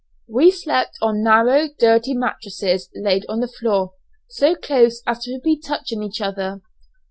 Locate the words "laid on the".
2.95-3.47